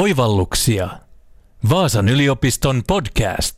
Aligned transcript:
Oivalluksia. 0.00 0.88
Vaasan 1.70 2.08
yliopiston 2.08 2.82
podcast. 2.86 3.56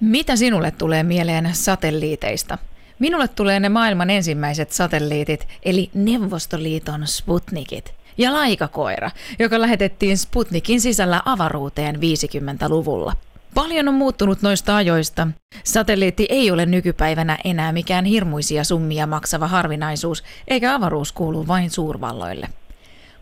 Mitä 0.00 0.36
sinulle 0.36 0.70
tulee 0.70 1.02
mieleen 1.02 1.50
satelliiteista? 1.52 2.58
Minulle 2.98 3.28
tulee 3.28 3.60
ne 3.60 3.68
maailman 3.68 4.10
ensimmäiset 4.10 4.72
satelliitit, 4.72 5.48
eli 5.62 5.90
Neuvostoliiton 5.94 7.06
Sputnikit. 7.06 7.99
Ja 8.18 8.32
laikakoira, 8.32 9.10
joka 9.38 9.60
lähetettiin 9.60 10.18
Sputnikin 10.18 10.80
sisällä 10.80 11.22
avaruuteen 11.24 11.96
50-luvulla. 11.96 13.12
Paljon 13.54 13.88
on 13.88 13.94
muuttunut 13.94 14.42
noista 14.42 14.76
ajoista. 14.76 15.28
Satelliitti 15.64 16.26
ei 16.28 16.50
ole 16.50 16.66
nykypäivänä 16.66 17.38
enää 17.44 17.72
mikään 17.72 18.04
hirmuisia 18.04 18.64
summia 18.64 19.06
maksava 19.06 19.46
harvinaisuus, 19.46 20.24
eikä 20.48 20.74
avaruus 20.74 21.12
kuulu 21.12 21.46
vain 21.46 21.70
suurvalloille. 21.70 22.48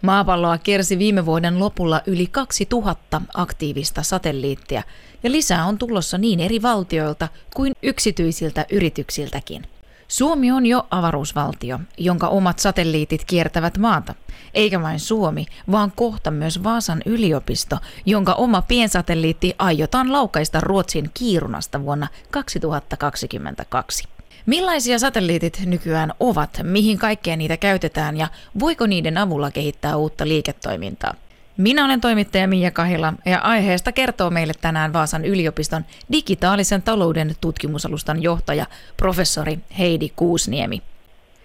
Maapalloa 0.02 0.58
kiersi 0.58 0.98
viime 0.98 1.26
vuoden 1.26 1.60
lopulla 1.60 2.00
yli 2.06 2.26
2000 2.26 3.22
aktiivista 3.34 4.02
satelliittia, 4.02 4.82
ja 5.22 5.30
lisää 5.32 5.64
on 5.64 5.78
tulossa 5.78 6.18
niin 6.18 6.40
eri 6.40 6.62
valtioilta 6.62 7.28
kuin 7.54 7.72
yksityisiltä 7.82 8.66
yrityksiltäkin. 8.72 9.62
Suomi 10.08 10.50
on 10.52 10.66
jo 10.66 10.86
avaruusvaltio, 10.90 11.80
jonka 11.98 12.28
omat 12.28 12.58
satelliitit 12.58 13.24
kiertävät 13.24 13.78
maata. 13.78 14.14
Eikä 14.54 14.82
vain 14.82 15.00
Suomi, 15.00 15.46
vaan 15.72 15.92
kohta 15.96 16.30
myös 16.30 16.62
Vaasan 16.62 17.02
yliopisto, 17.06 17.76
jonka 18.06 18.32
oma 18.32 18.62
piensatelliitti 18.62 19.54
aiotaan 19.58 20.12
laukaista 20.12 20.60
Ruotsin 20.60 21.10
Kiirunasta 21.14 21.82
vuonna 21.82 22.08
2022. 22.30 24.04
Millaisia 24.46 24.98
satelliitit 24.98 25.60
nykyään 25.66 26.12
ovat, 26.20 26.60
mihin 26.62 26.98
kaikkeen 26.98 27.38
niitä 27.38 27.56
käytetään 27.56 28.16
ja 28.16 28.28
voiko 28.60 28.86
niiden 28.86 29.18
avulla 29.18 29.50
kehittää 29.50 29.96
uutta 29.96 30.28
liiketoimintaa? 30.28 31.14
Minä 31.58 31.84
olen 31.84 32.00
toimittaja 32.00 32.48
Mia 32.48 32.70
Kahila 32.70 33.12
ja 33.24 33.38
aiheesta 33.38 33.92
kertoo 33.92 34.30
meille 34.30 34.52
tänään 34.60 34.92
Vaasan 34.92 35.24
yliopiston 35.24 35.84
digitaalisen 36.12 36.82
talouden 36.82 37.34
tutkimusalustan 37.40 38.22
johtaja 38.22 38.66
professori 38.96 39.58
Heidi 39.78 40.08
Kuusniemi. 40.16 40.82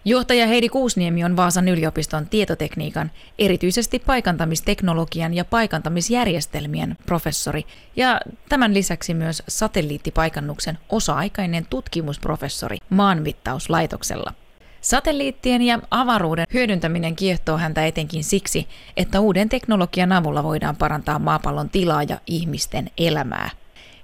Johtaja 0.06 0.48
Heidi 0.48 0.70
Kuusniemi 0.70 1.24
on 1.24 1.36
Vaasan 1.36 1.68
yliopiston 1.68 2.30
tietotekniikan, 2.30 3.12
erityisesti 3.40 4.00
paikantamisteknologian 4.00 5.34
ja 5.34 5.46
paikantamisjärjestelmien 5.46 6.98
professori 7.06 7.66
ja 7.96 8.22
tämän 8.50 8.74
lisäksi 8.74 9.14
myös 9.14 9.44
satelliittipaikannuksen 9.48 10.78
osa-aikainen 10.90 11.66
tutkimusprofessori 11.70 12.78
maanmittauslaitoksella. 12.90 14.34
Satelliittien 14.84 15.62
ja 15.62 15.80
avaruuden 15.92 16.46
hyödyntäminen 16.54 17.16
kiehtoo 17.16 17.58
häntä 17.58 17.86
etenkin 17.86 18.24
siksi, 18.24 18.68
että 18.98 19.20
uuden 19.20 19.50
teknologian 19.50 20.12
avulla 20.12 20.44
voidaan 20.44 20.76
parantaa 20.76 21.20
maapallon 21.20 21.70
tilaa 21.70 22.04
ja 22.04 22.18
ihmisten 22.28 22.90
elämää. 22.98 23.50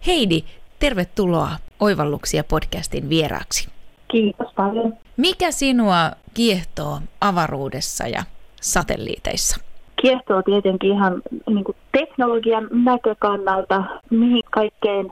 Heidi, 0.07 0.43
tervetuloa 0.79 1.49
Oivalluksia 1.79 2.43
podcastin 2.43 3.09
vieraaksi. 3.09 3.69
Kiitos 4.11 4.53
paljon. 4.55 4.93
Mikä 5.17 5.51
sinua 5.51 6.11
kiehtoo 6.33 6.99
avaruudessa 7.21 8.07
ja 8.07 8.23
satelliiteissa? 8.61 9.61
Kiehtoo 10.01 10.41
tietenkin 10.41 10.91
ihan 10.91 11.21
niin 11.49 11.63
kuin 11.63 11.77
teknologian 11.91 12.67
näkökannalta, 12.71 13.83
mihin 14.09 14.43
kaikkein 14.51 15.11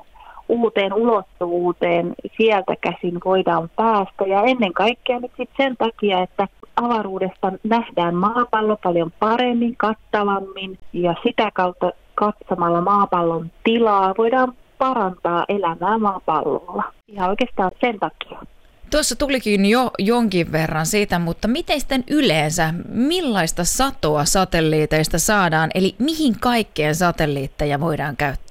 uuteen 0.49 0.93
ulottuvuuteen 0.93 2.15
sieltä 2.37 2.75
käsin 2.81 3.19
voidaan 3.25 3.69
päästä. 3.75 4.25
Ja 4.27 4.43
ennen 4.43 4.73
kaikkea 4.73 5.19
nyt 5.19 5.31
sit 5.37 5.49
sen 5.57 5.77
takia, 5.77 6.21
että 6.21 6.47
avaruudesta 6.75 7.51
nähdään 7.63 8.15
maapallo 8.15 8.77
paljon 8.83 9.11
paremmin, 9.19 9.75
kattavammin 9.77 10.79
ja 10.93 11.15
sitä 11.23 11.51
kautta 11.53 11.91
katsomalla 12.15 12.81
maapallon 12.81 13.51
tilaa 13.63 14.13
voidaan 14.17 14.53
parantaa 14.77 15.45
elämää 15.49 15.97
maapallolla. 15.97 16.83
Ihan 17.07 17.29
oikeastaan 17.29 17.71
sen 17.81 17.99
takia. 17.99 18.39
Tuossa 18.91 19.15
tulikin 19.15 19.65
jo 19.65 19.91
jonkin 19.99 20.51
verran 20.51 20.85
siitä, 20.85 21.19
mutta 21.19 21.47
miten 21.47 21.79
sitten 21.79 22.03
yleensä, 22.09 22.73
millaista 22.89 23.63
satoa 23.63 24.25
satelliiteista 24.25 25.19
saadaan, 25.19 25.69
eli 25.75 25.95
mihin 25.99 26.35
kaikkeen 26.39 26.95
satelliitteja 26.95 27.79
voidaan 27.79 28.17
käyttää? 28.17 28.46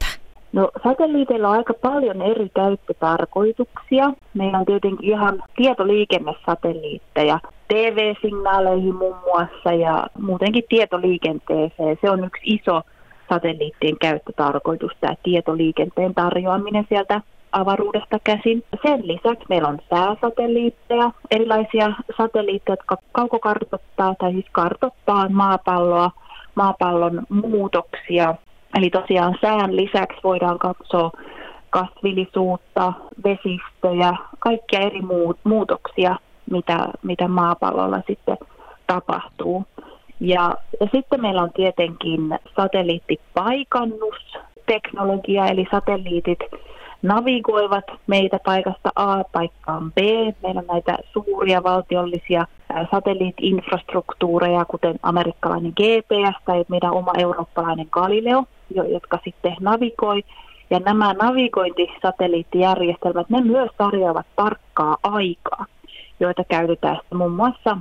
No 0.53 0.71
satelliiteilla 0.85 1.49
on 1.49 1.57
aika 1.57 1.75
paljon 1.75 2.23
eri 2.23 2.49
käyttötarkoituksia. 2.55 4.13
Meillä 4.35 4.59
on 4.59 4.65
tietenkin 4.67 5.11
ihan 5.11 5.43
tietoliikennesatelliitteja 5.57 7.41
TV-signaaleihin 7.69 8.95
muun 8.95 9.17
muassa 9.25 9.73
ja 9.73 10.07
muutenkin 10.21 10.65
tietoliikenteeseen. 10.69 11.99
Se 12.01 12.11
on 12.11 12.25
yksi 12.25 12.43
iso 12.45 12.83
satelliittien 13.29 13.99
käyttötarkoitus, 13.99 14.93
tämä 15.01 15.15
tietoliikenteen 15.23 16.15
tarjoaminen 16.15 16.87
sieltä 16.89 17.21
avaruudesta 17.53 18.19
käsin. 18.25 18.65
Sen 18.83 19.09
lisäksi 19.09 19.47
meillä 19.49 19.69
on 19.69 19.79
sääsatelliitteja, 19.91 21.11
erilaisia 21.31 21.93
satelliitteja, 22.17 22.73
jotka 22.73 22.97
kaukokartoittaa 23.13 24.15
tai 24.19 24.33
siis 24.33 24.47
kartoittaa 24.53 25.29
maapalloa, 25.29 26.11
maapallon 26.55 27.23
muutoksia. 27.29 28.35
Eli 28.75 28.91
tosiaan 28.91 29.39
sään 29.41 29.77
lisäksi 29.77 30.21
voidaan 30.25 30.59
katsoa 30.59 31.11
kasvillisuutta, 31.71 32.93
vesistöjä, 33.25 34.13
kaikkia 34.39 34.81
eri 34.81 35.01
muutoksia, 35.45 36.17
mitä, 36.51 36.89
mitä 37.03 37.29
maapallolla 37.29 38.03
sitten 38.07 38.39
tapahtuu. 38.87 39.65
Ja, 40.21 40.55
ja 40.81 40.87
sitten 40.95 41.21
meillä 41.21 41.43
on 41.43 41.53
tietenkin 41.53 42.39
satelliittipaikannusteknologia, 42.57 45.47
eli 45.47 45.67
satelliitit 45.71 46.39
navigoivat 47.03 47.85
meitä 48.07 48.39
paikasta 48.45 48.91
A 48.97 49.25
paikkaan 49.33 49.93
B. 49.93 49.97
Meillä 50.43 50.61
on 50.61 50.67
näitä 50.67 50.99
suuria 51.13 51.63
valtiollisia 51.63 52.47
satelliitti-infrastruktuureja, 52.91 54.65
kuten 54.65 54.99
amerikkalainen 55.03 55.73
GPS 55.73 56.37
tai 56.45 56.65
meidän 56.69 56.93
oma 56.93 57.13
eurooppalainen 57.19 57.87
Galileo, 57.91 58.45
jotka 58.75 59.19
sitten 59.25 59.57
navigoi. 59.61 60.25
Ja 60.71 60.81
nämä 60.81 61.13
navigointisatelliittijärjestelmät, 61.13 63.31
ne 63.31 63.41
myös 63.41 63.71
tarjoavat 63.79 64.27
tarkkaa 64.37 64.97
aikaa, 65.03 65.67
joita 66.21 66.45
käytetään 66.45 66.99
muun 67.15 67.33
muassa 67.33 67.79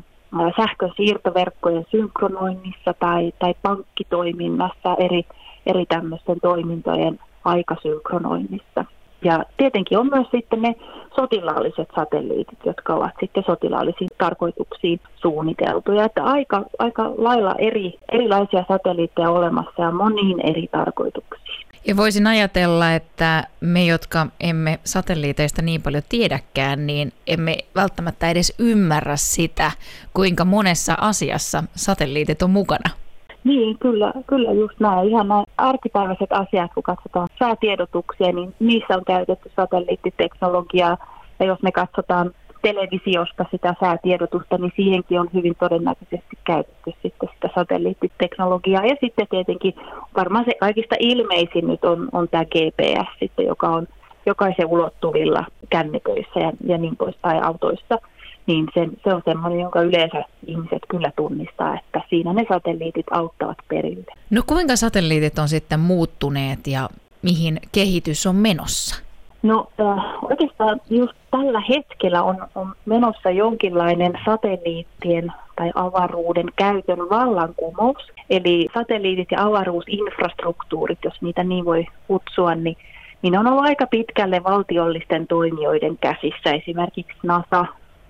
sähkön 0.57 0.91
siirtoverkkojen 0.97 1.85
synkronoinnissa 1.91 2.93
tai, 2.99 3.31
tai 3.39 3.53
pankkitoiminnassa 3.61 4.95
eri, 4.99 5.25
eri 5.65 5.85
tämmöisten 5.85 6.39
toimintojen 6.41 7.19
aikasynkronoinnissa. 7.45 8.85
Ja 9.25 9.45
tietenkin 9.57 9.97
on 9.97 10.09
myös 10.09 10.27
sitten 10.31 10.61
ne 10.61 10.75
sotilaalliset 11.15 11.87
satelliitit, 11.95 12.59
jotka 12.65 12.93
ovat 12.93 13.11
sitten 13.19 13.43
sotilaallisiin 13.45 14.09
tarkoituksiin 14.17 14.99
suunniteltuja. 15.15 16.05
Että 16.05 16.23
aika, 16.23 16.63
aika 16.79 17.03
lailla 17.17 17.55
eri, 17.57 17.93
erilaisia 18.11 18.65
satelliitteja 18.67 19.29
olemassa 19.29 19.81
ja 19.81 19.91
moniin 19.91 20.49
eri 20.49 20.67
tarkoituksiin. 20.71 21.65
Ja 21.87 21.97
voisin 21.97 22.27
ajatella, 22.27 22.93
että 22.93 23.43
me, 23.59 23.85
jotka 23.85 24.27
emme 24.39 24.79
satelliiteista 24.83 25.61
niin 25.61 25.81
paljon 25.81 26.03
tiedäkään, 26.09 26.87
niin 26.87 27.13
emme 27.27 27.57
välttämättä 27.75 28.29
edes 28.29 28.55
ymmärrä 28.59 29.15
sitä, 29.15 29.71
kuinka 30.13 30.45
monessa 30.45 30.97
asiassa 31.01 31.63
satelliitit 31.75 32.41
on 32.41 32.49
mukana. 32.49 33.04
Niin, 33.45 33.77
kyllä, 33.79 34.13
kyllä 34.27 34.51
just 34.51 34.79
näin. 34.79 35.09
Ihan 35.09 35.27
nämä 35.27 35.43
arkipäiväiset 35.57 36.31
asiat, 36.31 36.71
kun 36.73 36.83
katsotaan 36.83 37.27
säätiedotuksia, 37.39 38.31
niin 38.31 38.55
niissä 38.59 38.95
on 38.95 39.05
käytetty 39.07 39.51
satelliittiteknologiaa. 39.55 40.97
Ja 41.39 41.45
jos 41.45 41.61
me 41.61 41.71
katsotaan 41.71 42.31
televisiosta 42.61 43.45
sitä 43.51 43.75
säätiedotusta, 43.79 44.57
niin 44.57 44.71
siihenkin 44.75 45.19
on 45.19 45.29
hyvin 45.33 45.55
todennäköisesti 45.59 46.37
käytetty 46.43 46.91
sitten 47.01 47.29
sitä 47.33 47.49
satelliittiteknologiaa. 47.55 48.85
Ja 48.85 48.95
sitten 49.01 49.27
tietenkin 49.29 49.73
varmaan 50.15 50.45
se 50.45 50.51
kaikista 50.59 50.95
ilmeisin 50.99 51.67
nyt 51.67 51.85
on, 51.85 52.09
on 52.11 52.27
tämä 52.29 52.45
GPS 52.45 53.09
sitten, 53.19 53.45
joka 53.45 53.67
on 53.67 53.87
jokaisen 54.25 54.67
ulottuvilla 54.67 55.45
kännyköissä 55.69 56.39
ja, 56.39 56.51
ja 56.65 56.77
niin 56.77 56.97
poispäin 56.97 57.43
autoissa– 57.43 57.97
niin 58.47 58.65
se, 58.73 58.87
se 59.03 59.13
on 59.13 59.21
semmoinen, 59.25 59.59
jonka 59.59 59.81
yleensä 59.81 60.23
ihmiset 60.47 60.81
kyllä 60.87 61.11
tunnistaa, 61.15 61.79
että 61.79 62.01
siinä 62.09 62.33
ne 62.33 62.45
satelliitit 62.49 63.05
auttavat 63.11 63.57
perille. 63.67 64.13
No 64.29 64.41
kuinka 64.47 64.75
satelliitit 64.75 65.39
on 65.39 65.47
sitten 65.47 65.79
muuttuneet 65.79 66.67
ja 66.67 66.89
mihin 67.21 67.59
kehitys 67.71 68.27
on 68.27 68.35
menossa? 68.35 69.05
No 69.43 69.67
äh, 69.79 70.23
oikeastaan 70.23 70.81
just 70.89 71.13
tällä 71.31 71.61
hetkellä 71.69 72.23
on, 72.23 72.47
on 72.55 72.73
menossa 72.85 73.29
jonkinlainen 73.29 74.13
satelliittien 74.25 75.31
tai 75.55 75.71
avaruuden 75.75 76.45
käytön 76.55 76.99
vallankumous. 76.99 78.11
Eli 78.29 78.67
satelliitit 78.73 79.31
ja 79.31 79.43
avaruusinfrastruktuurit, 79.43 80.99
jos 81.03 81.21
niitä 81.21 81.43
niin 81.43 81.65
voi 81.65 81.85
kutsua, 82.07 82.55
niin, 82.55 82.77
niin 83.21 83.37
on 83.37 83.47
ollut 83.47 83.65
aika 83.65 83.87
pitkälle 83.87 84.43
valtiollisten 84.43 85.27
toimijoiden 85.27 85.97
käsissä. 85.97 86.51
Esimerkiksi 86.51 87.17
NASA 87.23 87.65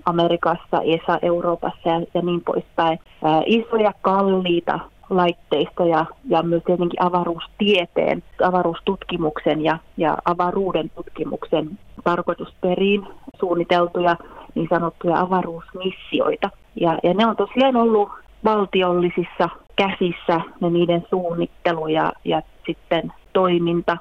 Amerikassa, 0.05 0.81
ESA 0.83 1.19
Euroopassa 1.21 1.89
ja, 1.89 2.01
ja 2.13 2.21
niin 2.21 2.41
poispäin. 2.41 2.99
Ää, 3.23 3.41
isoja 3.45 3.93
kalliita 4.01 4.79
laitteistoja 5.09 6.05
ja 6.29 6.43
myös 6.43 6.63
tietenkin 6.63 7.01
avaruustieteen, 7.01 8.23
avaruustutkimuksen 8.43 9.63
ja, 9.63 9.77
ja 9.97 10.17
avaruuden 10.25 10.89
tutkimuksen 10.89 11.79
tarkoitusperiin 12.03 13.07
suunniteltuja 13.39 14.17
niin 14.55 14.67
sanottuja 14.69 15.19
avaruusmissioita. 15.19 16.49
Ja, 16.75 16.97
ja 17.03 17.13
ne 17.13 17.25
on 17.25 17.35
tosiaan 17.35 17.75
ollut 17.75 18.09
valtiollisissa 18.43 19.49
käsissä 19.75 20.41
ne 20.61 20.69
niiden 20.69 21.05
suunnittelu 21.09 21.87
ja, 21.87 22.13
ja 22.25 22.41
sitten 22.65 23.13
toiminta 23.33 23.97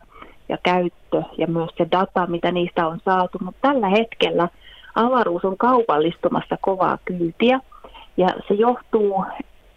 ja 0.49 0.59
käyttö 0.63 1.23
ja 1.39 1.47
myös 1.47 1.71
se 1.77 1.87
data, 1.93 2.27
mitä 2.27 2.53
niistä 2.53 2.87
on 2.87 2.99
saatu. 3.05 3.39
Mutta 3.45 3.69
tällä 3.69 3.89
hetkellä 3.89 4.49
avaruus 4.95 5.45
on 5.45 5.57
kaupallistumassa 5.57 6.57
kovaa 6.61 6.99
kyytiä 7.05 7.61
ja 8.17 8.29
se 8.49 8.55
johtuu 8.55 9.25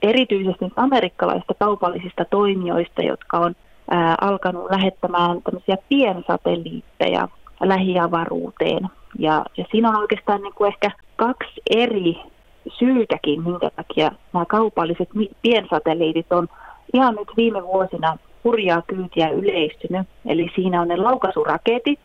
erityisesti 0.01 0.65
amerikkalaisista 0.75 1.53
kaupallisista 1.59 2.25
toimijoista, 2.25 3.01
jotka 3.01 3.39
on 3.39 3.55
ää, 3.91 4.15
alkanut 4.21 4.71
lähettämään 4.71 5.41
tämmöisiä 5.41 5.77
piensatelliitteja 5.89 7.27
lähiavaruuteen. 7.61 8.87
Ja, 9.19 9.45
ja 9.57 9.65
siinä 9.71 9.89
on 9.89 9.95
oikeastaan 9.95 10.41
niin 10.41 10.53
kuin 10.53 10.67
ehkä 10.67 10.91
kaksi 11.15 11.61
eri 11.69 12.15
syytäkin, 12.79 13.43
minkä 13.43 13.69
takia 13.75 14.11
nämä 14.33 14.45
kaupalliset 14.45 15.09
piensatelliitit 15.41 16.31
on 16.31 16.47
ihan 16.93 17.15
nyt 17.15 17.27
viime 17.37 17.63
vuosina 17.63 18.17
hurjaa 18.43 18.81
kyytiä 18.87 19.29
yleistynyt. 19.29 20.07
Eli 20.25 20.51
siinä 20.55 20.81
on 20.81 20.87
ne 20.87 20.97
laukaisuraketit, 20.97 21.99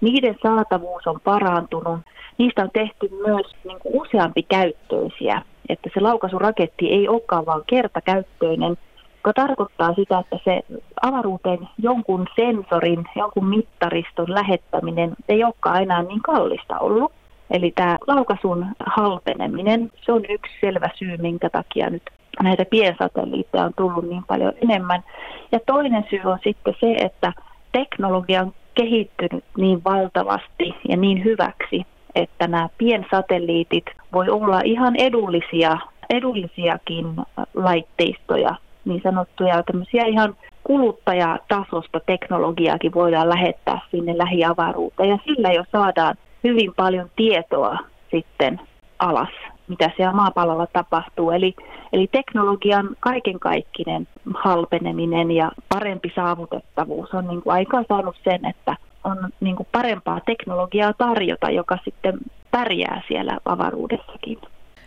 niiden 0.00 0.36
saatavuus 0.42 1.06
on 1.06 1.20
parantunut. 1.24 2.00
Niistä 2.38 2.62
on 2.62 2.70
tehty 2.72 3.08
myös 3.26 3.46
niin 3.64 3.78
kuin 3.80 4.00
useampi 4.00 4.42
käyttöisiä 4.42 5.42
että 5.68 5.90
se 5.94 6.00
laukaisuraketti 6.00 6.92
ei 6.92 7.08
olekaan 7.08 7.46
vain 7.46 7.62
kertakäyttöinen, 7.66 8.76
joka 9.16 9.32
tarkoittaa 9.32 9.94
sitä, 9.94 10.18
että 10.18 10.38
se 10.44 10.62
avaruuteen 11.02 11.68
jonkun 11.78 12.26
sensorin, 12.36 13.04
jonkun 13.16 13.46
mittariston 13.46 14.34
lähettäminen 14.34 15.14
ei 15.28 15.44
olekaan 15.44 15.82
enää 15.82 16.02
niin 16.02 16.22
kallista 16.22 16.78
ollut. 16.78 17.12
Eli 17.50 17.72
tämä 17.74 17.96
laukaisun 18.06 18.66
halpeneminen, 18.86 19.90
se 20.02 20.12
on 20.12 20.24
yksi 20.28 20.52
selvä 20.60 20.90
syy, 20.94 21.16
minkä 21.16 21.50
takia 21.50 21.90
nyt 21.90 22.02
näitä 22.42 22.64
piensatelliitteja 22.64 23.64
on 23.64 23.74
tullut 23.76 24.08
niin 24.08 24.24
paljon 24.24 24.52
enemmän. 24.62 25.04
Ja 25.52 25.60
toinen 25.66 26.06
syy 26.10 26.20
on 26.24 26.38
sitten 26.44 26.74
se, 26.80 26.92
että 26.92 27.32
teknologia 27.72 28.42
on 28.42 28.54
kehittynyt 28.78 29.44
niin 29.56 29.84
valtavasti 29.84 30.74
ja 30.88 30.96
niin 30.96 31.24
hyväksi, 31.24 31.86
että 32.14 32.46
nämä 32.48 32.68
piensatelliitit 32.78 33.84
voi 34.12 34.28
olla 34.28 34.60
ihan 34.64 34.96
edullisia, 34.96 35.78
edullisiakin 36.10 37.06
laitteistoja, 37.54 38.54
niin 38.84 39.00
sanottuja 39.02 39.62
tämmöisiä 39.62 40.04
ihan 40.06 40.34
kuluttajatasosta 40.64 42.00
teknologiaakin 42.06 42.94
voidaan 42.94 43.28
lähettää 43.28 43.80
sinne 43.90 44.18
lähiavaruuteen. 44.18 45.08
Ja 45.08 45.18
sillä 45.24 45.52
jo 45.52 45.64
saadaan 45.72 46.14
hyvin 46.44 46.72
paljon 46.76 47.10
tietoa 47.16 47.78
sitten 48.10 48.60
alas, 48.98 49.34
mitä 49.68 49.90
siellä 49.96 50.12
maapallolla 50.12 50.66
tapahtuu. 50.66 51.30
Eli, 51.30 51.54
eli 51.92 52.06
teknologian 52.06 52.88
kaikenkaikkinen 53.00 54.08
halpeneminen 54.34 55.30
ja 55.30 55.52
parempi 55.74 56.12
saavutettavuus 56.14 57.14
on 57.14 57.28
niin 57.28 57.42
kuin 57.42 57.54
aikaan 57.54 57.84
saanut 57.88 58.16
sen, 58.24 58.44
että 58.46 58.76
on 59.04 59.16
niin 59.40 59.56
kuin 59.56 59.68
parempaa 59.72 60.20
teknologiaa 60.26 60.92
tarjota, 60.92 61.50
joka 61.50 61.78
sitten 61.84 62.18
pärjää 62.50 63.02
siellä 63.08 63.38
avaruudessakin. 63.44 64.38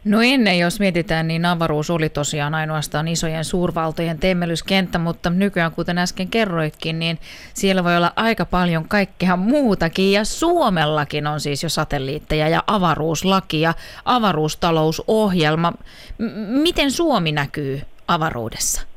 No 0.05 0.21
ennen, 0.21 0.59
jos 0.59 0.79
mietitään, 0.79 1.27
niin 1.27 1.45
avaruus 1.45 1.89
oli 1.89 2.09
tosiaan 2.09 2.55
ainoastaan 2.55 3.07
isojen 3.07 3.45
suurvaltojen 3.45 4.19
temmelyskenttä, 4.19 4.99
mutta 4.99 5.29
nykyään, 5.29 5.71
kuten 5.71 5.97
äsken 5.97 6.27
kerroitkin, 6.27 6.99
niin 6.99 7.17
siellä 7.53 7.83
voi 7.83 7.97
olla 7.97 8.11
aika 8.15 8.45
paljon 8.45 8.85
kaikkea 8.87 9.35
muutakin. 9.35 10.11
Ja 10.11 10.25
Suomellakin 10.25 11.27
on 11.27 11.39
siis 11.39 11.63
jo 11.63 11.69
satelliitteja 11.69 12.49
ja 12.49 12.63
avaruuslaki 12.67 13.61
ja 13.61 13.73
avaruustalousohjelma. 14.05 15.71
M- 16.17 16.61
miten 16.61 16.91
Suomi 16.91 17.31
näkyy 17.31 17.81
avaruudessa? 18.07 18.87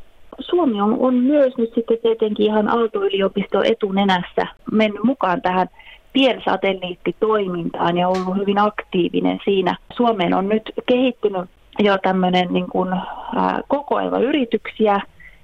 Suomi 0.40 0.80
on, 0.80 0.96
on 1.00 1.14
myös 1.14 1.52
nyt 1.58 1.70
sitten 1.74 1.98
tietenkin 2.02 2.46
ihan 2.46 2.68
Aalto-yliopiston 2.68 3.66
etunenässä 3.66 4.46
mennyt 4.72 5.02
mukaan 5.02 5.42
tähän 5.42 5.68
piensatelliittitoimintaan 6.14 7.96
ja 7.96 8.08
ollut 8.08 8.36
hyvin 8.36 8.58
aktiivinen 8.58 9.40
siinä. 9.44 9.76
Suomeen 9.96 10.34
on 10.34 10.48
nyt 10.48 10.62
kehittynyt 10.86 11.50
jo 11.78 11.98
tämmöinen 11.98 12.48
niin 12.50 12.70
kuin, 12.70 12.92
ää, 12.92 13.60
kokoelma 13.68 14.18
yrityksiä, 14.18 15.00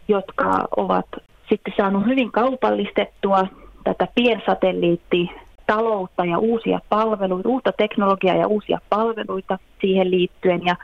jotka 0.09 0.69
ovat 0.77 1.07
sitten 1.49 1.75
saanut 1.77 2.07
hyvin 2.07 2.33
kaupallistettua 2.33 3.47
tätä 3.85 4.09
piensatelliittitaloutta 4.15 6.25
ja 6.25 6.39
uusia 6.39 6.81
palveluita, 6.89 7.49
uutta 7.49 7.73
teknologiaa 7.73 8.37
ja 8.37 8.47
uusia 8.47 8.79
palveluita 8.89 9.59
siihen 9.81 10.11
liittyen. 10.11 10.65
Ja 10.65 10.77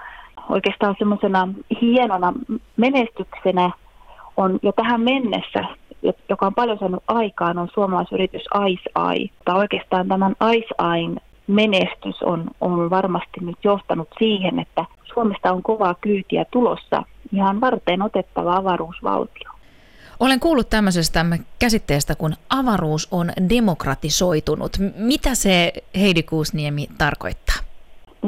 oikeastaan 0.48 0.94
semmoisena 0.98 1.48
hienona 1.80 2.32
menestyksenä 2.76 3.70
on 4.36 4.58
jo 4.62 4.72
tähän 4.72 5.00
mennessä, 5.00 5.64
joka 6.28 6.46
on 6.46 6.54
paljon 6.54 6.78
saanut 6.78 7.04
aikaan, 7.08 7.58
on 7.58 7.68
suomalaisyritys 7.74 8.42
IceEye. 8.68 9.30
Tai 9.44 9.56
oikeastaan 9.56 10.08
tämän 10.08 10.36
IceEyen 10.54 11.20
menestys 11.46 12.22
on, 12.22 12.44
on 12.60 12.90
varmasti 12.90 13.40
nyt 13.40 13.58
johtanut 13.64 14.08
siihen, 14.18 14.58
että 14.58 14.84
Suomesta 15.14 15.52
on 15.52 15.62
kovaa 15.62 15.94
kyytiä 16.00 16.44
tulossa 16.50 17.02
ihan 17.32 17.60
varten 17.60 18.02
otettava 18.02 18.56
avaruusvaltio. 18.56 19.50
Olen 20.20 20.40
kuullut 20.40 20.70
tämmöisestä 20.70 21.26
käsitteestä, 21.58 22.14
kun 22.14 22.34
avaruus 22.50 23.08
on 23.10 23.30
demokratisoitunut. 23.48 24.76
Mitä 24.96 25.34
se 25.34 25.72
Heidi 26.00 26.22
Kuusniemi 26.22 26.88
tarkoittaa? 26.98 27.45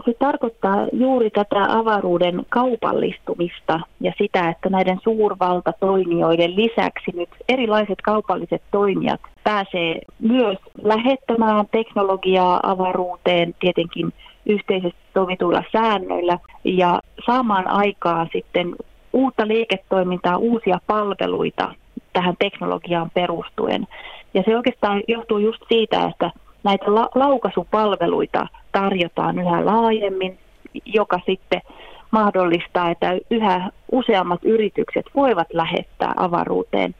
Se 0.04 0.14
tarkoittaa 0.18 0.86
juuri 0.92 1.30
tätä 1.30 1.66
avaruuden 1.68 2.46
kaupallistumista 2.48 3.80
ja 4.00 4.12
sitä, 4.18 4.48
että 4.48 4.68
näiden 4.68 4.98
suurvaltatoimijoiden 5.04 6.56
lisäksi 6.56 7.10
nyt 7.14 7.28
erilaiset 7.48 7.98
kaupalliset 8.02 8.62
toimijat 8.70 9.20
pääsee 9.44 10.00
myös 10.18 10.58
lähettämään 10.82 11.66
teknologiaa 11.70 12.60
avaruuteen 12.62 13.54
tietenkin 13.60 14.12
yhteisesti 14.46 15.00
sovituilla 15.14 15.62
säännöillä 15.72 16.38
ja 16.64 17.00
saamaan 17.26 17.68
aikaa 17.68 18.26
sitten 18.32 18.76
uutta 19.12 19.48
liiketoimintaa, 19.48 20.36
uusia 20.36 20.78
palveluita 20.86 21.74
tähän 22.12 22.34
teknologiaan 22.38 23.10
perustuen. 23.14 23.86
Ja 24.34 24.42
se 24.46 24.56
oikeastaan 24.56 25.02
johtuu 25.08 25.38
just 25.38 25.62
siitä, 25.68 26.04
että 26.04 26.30
näitä 26.64 26.94
la- 26.94 27.08
laukaisupalveluita 27.14 28.46
tarjotaan 28.72 29.38
yhä 29.38 29.64
laajemmin, 29.64 30.38
joka 30.84 31.20
sitten 31.26 31.62
mahdollistaa, 32.10 32.90
että 32.90 33.18
yhä 33.30 33.70
useammat 33.92 34.44
yritykset 34.44 35.06
voivat 35.14 35.48
lähettää 35.52 36.12
avaruuteen 36.16 36.94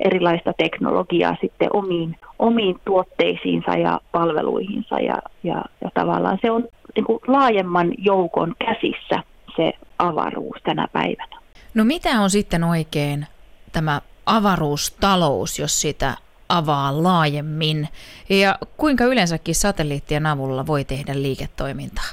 erilaista 0.00 0.52
teknologiaa 0.52 1.36
sitten 1.40 1.68
omiin, 1.72 2.16
omiin 2.38 2.80
tuotteisiinsa 2.84 3.70
ja 3.70 4.00
palveluihinsa 4.12 5.00
ja, 5.00 5.18
ja, 5.42 5.64
ja 5.80 5.90
tavallaan 5.94 6.38
se 6.42 6.50
on 6.50 6.68
niin 6.96 7.04
kuin 7.04 7.18
laajemman 7.26 7.92
joukon 7.98 8.54
käsissä 8.58 9.22
se 9.56 9.72
avaruus 9.98 10.62
tänä 10.64 10.88
päivänä. 10.92 11.40
No 11.74 11.84
mitä 11.84 12.20
on 12.20 12.30
sitten 12.30 12.64
oikein 12.64 13.26
tämä 13.72 14.00
avaruustalous, 14.26 15.58
jos 15.58 15.80
sitä 15.80 16.14
avaa 16.48 17.02
laajemmin 17.02 17.88
ja 18.28 18.54
kuinka 18.76 19.04
yleensäkin 19.04 19.54
satelliittien 19.54 20.26
avulla 20.26 20.66
voi 20.66 20.84
tehdä 20.84 21.12
liiketoimintaa? 21.14 22.04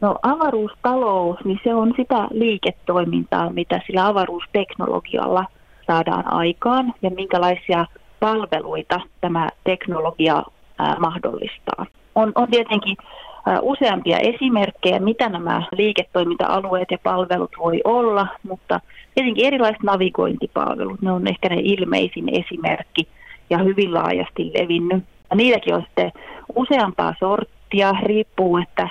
No 0.00 0.18
avaruustalous, 0.22 1.36
niin 1.44 1.60
se 1.64 1.74
on 1.74 1.94
sitä 1.96 2.28
liiketoimintaa, 2.30 3.50
mitä 3.50 3.80
sillä 3.86 4.06
avaruusteknologialla 4.06 5.44
saadaan 5.86 6.32
aikaan 6.32 6.94
ja 7.02 7.10
minkälaisia 7.10 7.86
palveluita 8.20 9.00
tämä 9.20 9.48
teknologia 9.64 10.42
mahdollistaa. 10.98 11.86
On, 12.14 12.32
on 12.34 12.50
tietenkin 12.50 12.96
useampia 13.62 14.18
esimerkkejä, 14.18 14.98
mitä 14.98 15.28
nämä 15.28 15.62
liiketoiminta-alueet 15.72 16.90
ja 16.90 16.98
palvelut 17.02 17.50
voi 17.58 17.80
olla, 17.84 18.26
mutta 18.42 18.80
tietenkin 19.14 19.46
erilaiset 19.46 19.82
navigointipalvelut, 19.82 21.02
ne 21.02 21.12
on 21.12 21.28
ehkä 21.28 21.48
ne 21.48 21.60
ilmeisin 21.64 22.28
esimerkki 22.28 23.08
ja 23.50 23.58
hyvin 23.58 23.94
laajasti 23.94 24.50
levinnyt. 24.54 25.04
Niitäkin 25.34 25.74
on 25.74 25.82
sitten 25.82 26.12
useampaa 26.56 27.14
sorttia, 27.20 27.92
riippuu, 28.02 28.56
että 28.56 28.88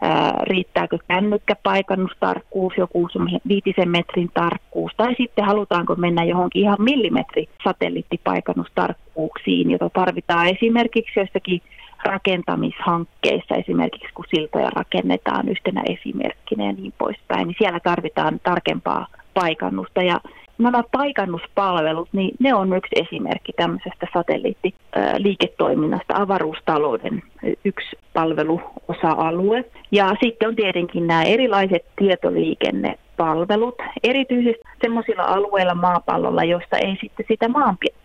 ää, 0.00 0.34
riittääkö 0.42 0.98
kännykkäpaikannustarkkuus, 1.08 2.72
joku 2.76 3.08
viitisen 3.48 3.88
metrin 3.88 4.30
tarkkuus, 4.34 4.92
tai 4.96 5.14
sitten 5.14 5.44
halutaanko 5.44 5.94
mennä 5.94 6.24
johonkin 6.24 6.62
ihan 6.62 6.76
millimetri 6.80 7.48
satelliittipaikannustarkkuuksiin, 7.64 9.70
jota 9.70 9.90
tarvitaan 9.90 10.48
esimerkiksi 10.48 11.20
jostakin 11.20 11.62
rakentamishankkeissa, 12.04 13.54
esimerkiksi 13.54 14.14
kun 14.14 14.24
siltoja 14.34 14.70
rakennetaan 14.70 15.48
yhtenä 15.48 15.82
esimerkkinä 15.88 16.64
ja 16.64 16.72
niin 16.72 16.92
poispäin, 16.98 17.46
niin 17.46 17.56
siellä 17.58 17.80
tarvitaan 17.80 18.40
tarkempaa 18.42 19.06
paikannusta. 19.34 20.02
Ja 20.02 20.20
nämä 20.60 20.82
paikannuspalvelut, 20.92 22.08
niin 22.12 22.30
ne 22.38 22.54
on 22.54 22.76
yksi 22.76 23.02
esimerkki 23.02 23.52
tämmöisestä 23.52 24.06
satelliittiliiketoiminnasta, 24.12 26.14
avaruustalouden 26.14 27.22
yksi 27.64 27.96
palveluosa-alue. 28.12 29.64
Ja 29.90 30.14
sitten 30.22 30.48
on 30.48 30.56
tietenkin 30.56 31.06
nämä 31.06 31.22
erilaiset 31.22 31.84
tietoliikennepalvelut, 31.96 33.74
erityisesti 34.02 34.62
sellaisilla 34.82 35.22
alueilla 35.22 35.74
maapallolla, 35.74 36.44
josta 36.44 36.78
ei 36.78 36.96
sitten 37.00 37.26
sitä 37.28 37.46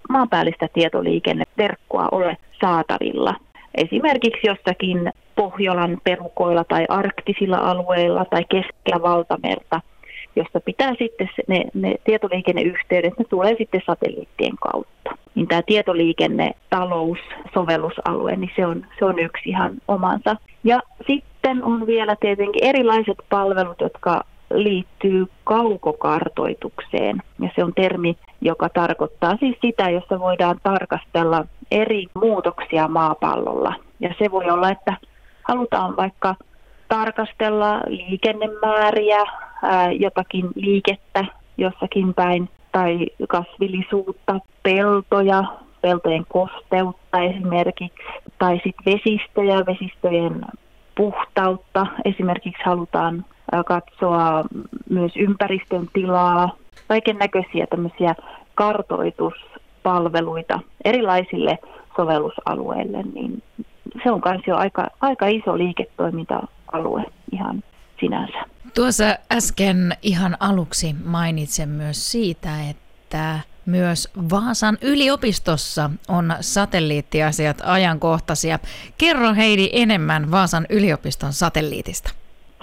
maanpäällistä 0.09 0.67
tietoliikenneverkkoa 0.73 2.09
ole 2.11 2.37
saatavilla. 2.61 3.35
Esimerkiksi 3.75 4.47
jossakin 4.47 5.11
Pohjolan 5.35 5.97
perukoilla 6.03 6.63
tai 6.63 6.85
arktisilla 6.89 7.57
alueilla 7.57 8.25
tai 8.25 8.45
keskellä 8.49 9.01
valtamerta, 9.01 9.81
josta 10.35 10.59
pitää 10.59 10.93
sitten 10.99 11.29
ne, 11.47 11.63
ne 11.73 11.95
tietoliikenneyhteydet, 12.03 13.19
ne 13.19 13.25
tulee 13.29 13.55
sitten 13.57 13.81
satelliittien 13.85 14.55
kautta. 14.61 15.11
Niin 15.35 15.47
tämä 15.47 15.61
tietoliikenne, 15.61 16.51
talous, 16.69 17.19
sovellusalue, 17.53 18.35
niin 18.35 18.51
se 18.55 18.65
on, 18.65 18.85
se 18.99 19.05
on 19.05 19.19
yksi 19.19 19.49
ihan 19.49 19.71
omansa. 19.87 20.35
Ja 20.63 20.79
sitten 21.07 21.63
on 21.63 21.87
vielä 21.87 22.15
tietenkin 22.19 22.63
erilaiset 22.63 23.17
palvelut, 23.29 23.81
jotka 23.81 24.21
liittyy 24.53 25.25
kaukokartoitukseen. 25.43 27.17
Ja 27.41 27.49
se 27.55 27.63
on 27.63 27.73
termi, 27.73 28.17
joka 28.41 28.69
tarkoittaa 28.69 29.37
siis 29.39 29.55
sitä, 29.61 29.89
jossa 29.89 30.19
voidaan 30.19 30.59
tarkastella 30.63 31.45
eri 31.71 32.05
muutoksia 32.13 32.87
maapallolla. 32.87 33.73
Ja 33.99 34.13
se 34.19 34.31
voi 34.31 34.49
olla, 34.49 34.69
että 34.69 34.97
halutaan 35.43 35.97
vaikka 35.97 36.35
tarkastella 36.87 37.81
liikennemääriä, 37.87 39.23
jotakin 39.99 40.47
liikettä 40.55 41.25
jossakin 41.57 42.13
päin, 42.13 42.49
tai 42.71 43.07
kasvillisuutta, 43.27 44.39
peltoja, 44.63 45.43
peltojen 45.81 46.25
kosteutta 46.29 47.21
esimerkiksi, 47.21 48.03
tai 48.39 48.61
sitten 48.63 48.93
vesistöjä, 48.93 49.65
vesistöjen 49.65 50.41
puhtautta. 50.95 51.87
Esimerkiksi 52.05 52.63
halutaan 52.65 53.25
katsoa 53.65 54.43
myös 54.89 55.11
ympäristön 55.15 55.89
tilaa, 55.93 56.55
kaiken 56.87 57.17
näköisiä 57.17 57.67
tämmöisiä 57.67 58.15
kartoituspalveluita 58.55 60.59
erilaisille 60.85 61.59
sovellusalueille, 61.95 63.03
niin 63.13 63.43
se 64.03 64.11
on 64.11 64.21
myös 64.25 64.41
jo 64.47 64.55
aika, 64.55 64.87
aika 65.01 65.27
iso 65.27 65.57
liiketoiminta-alue 65.57 67.03
ihan 67.31 67.63
sinänsä. 67.99 68.54
Tuossa 68.75 69.05
äsken 69.31 69.77
ihan 70.01 70.37
aluksi 70.39 70.95
mainitsen 71.05 71.69
myös 71.69 72.11
siitä, 72.11 72.49
että 72.69 73.39
myös 73.65 74.09
Vaasan 74.31 74.77
yliopistossa 74.81 75.89
on 76.07 76.33
satelliittiasiat 76.41 77.57
ajankohtaisia. 77.63 78.59
Kerro 78.97 79.33
Heidi 79.33 79.69
enemmän 79.73 80.31
Vaasan 80.31 80.65
yliopiston 80.69 81.33
satelliitista. 81.33 82.09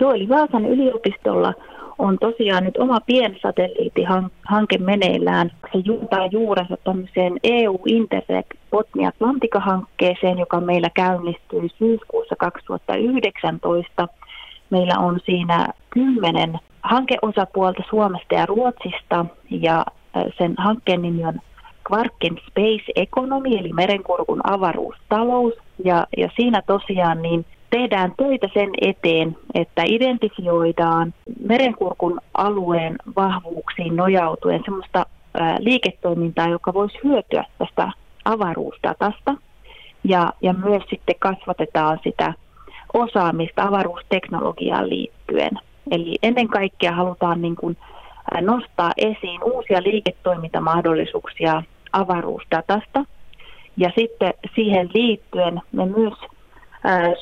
Joo, 0.01 0.13
eli 0.13 0.29
Vaasan 0.29 0.67
yliopistolla 0.67 1.55
on 1.99 2.19
tosiaan 2.19 2.65
nyt 2.65 2.77
oma 2.77 3.01
piensatelliittihanke 3.01 4.79
meneillään. 4.79 5.51
Se 5.73 5.79
juontaa 5.85 6.27
juurensa 6.27 6.77
tämmöiseen 6.85 7.33
EU 7.43 7.81
Interreg 7.87 8.47
Botnia 8.71 9.09
Atlantika-hankkeeseen, 9.09 10.39
joka 10.39 10.61
meillä 10.61 10.91
käynnistyi 10.95 11.69
syyskuussa 11.79 12.37
2019. 12.39 14.09
Meillä 14.73 14.99
on 14.99 15.21
siinä 15.25 15.69
kymmenen 15.91 16.59
hankeosapuolta 16.83 17.83
Suomesta 17.91 18.35
ja 18.35 18.47
Ruotsista 18.47 19.27
ja 19.51 19.85
sen 20.39 20.55
hankkeen 20.59 21.03
nimi 21.03 21.25
on 21.25 21.41
Quarken 21.93 22.39
Space 22.49 22.93
Economy 22.97 23.57
eli 23.59 23.73
merenkurkun 23.73 24.41
avaruustalous. 24.45 25.55
Ja, 25.85 26.07
ja 26.17 26.29
siinä 26.37 26.63
tosiaan 26.67 27.23
niin 27.23 27.47
tehdään 27.71 28.13
töitä 28.17 28.49
sen 28.55 28.71
eteen, 28.81 29.37
että 29.55 29.83
identifioidaan 29.87 31.15
merenkurkun 31.49 32.21
alueen 32.35 32.97
vahvuuksiin 33.17 33.97
nojautuen 33.97 34.63
sellaista 34.65 35.07
liiketoimintaa, 35.59 36.49
joka 36.49 36.75
voisi 36.75 36.99
hyötyä 37.05 37.45
tästä 37.59 37.93
avaruusdatasta. 38.25 39.35
Ja, 40.05 40.33
ja 40.43 40.53
myös 40.53 40.83
sitten 40.91 41.15
kasvatetaan 41.19 41.99
sitä 42.05 42.35
osaamista 42.95 43.63
avaruusteknologiaan 43.63 44.89
liittyen. 44.89 45.51
Eli 45.91 46.17
ennen 46.23 46.49
kaikkea 46.49 46.93
halutaan 46.93 47.43
niin 47.43 47.57
kuin 47.57 47.77
nostaa 48.41 48.93
esiin 48.97 49.43
uusia 49.45 49.83
liiketoimintamahdollisuuksia 49.83 51.63
avaruusdatasta. 51.93 53.05
Ja 53.77 53.91
sitten 53.99 54.35
siihen 54.55 54.91
liittyen 54.95 55.61
me 55.73 55.87
myös 55.87 56.15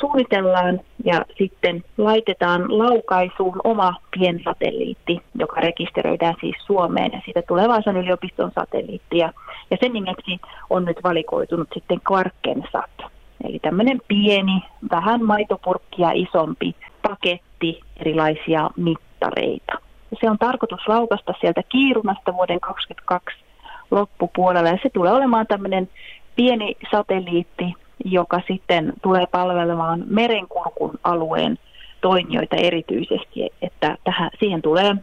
suunnitellaan 0.01 0.81
ja 1.05 1.25
sitten 1.39 1.85
laitetaan 1.99 2.79
laukaisuun 2.79 3.61
oma 3.65 3.95
piensatelliitti, 4.19 5.21
joka 5.35 5.61
rekisteröidään 5.61 6.35
siis 6.41 6.57
Suomeen 6.67 7.13
ja 7.13 7.21
siitä 7.25 7.43
tulee 7.49 7.69
Vaasan 7.69 7.97
yliopiston 7.97 8.51
satelliitti 8.55 9.19
ja, 9.19 9.33
ja 9.71 9.77
sen 9.81 9.93
nimeksi 9.93 10.41
on 10.71 10.85
nyt 10.85 10.97
valikoitunut 11.05 11.69
sitten 11.75 12.01
Quarkensat. 12.13 13.20
Eli 13.45 13.59
tämmöinen 13.59 14.01
pieni, 14.09 14.63
vähän 14.91 15.25
maitopurkkia 15.25 16.11
isompi 16.15 16.75
paketti 17.03 17.81
erilaisia 17.97 18.71
mittareita. 18.77 19.73
Se 20.21 20.31
on 20.31 20.39
tarkoitus 20.39 20.89
laukasta 20.89 21.35
sieltä 21.41 21.63
Kiirunasta 21.69 22.35
vuoden 22.35 22.61
2022 22.61 23.45
loppupuolella 23.91 24.69
ja 24.69 24.79
se 24.83 24.91
tulee 24.91 25.13
olemaan 25.13 25.47
tämmöinen 25.47 25.89
pieni 26.37 26.77
satelliitti, 26.91 27.75
joka 28.05 28.41
sitten 28.49 28.93
tulee 29.03 29.27
palvelemaan 29.27 30.05
merenkurkun 30.07 30.99
alueen 31.05 31.59
toimijoita 32.01 32.57
erityisesti, 32.57 33.51
että 33.63 33.97
tähän, 34.05 34.31
siihen 34.39 34.63
tulee 34.63 34.97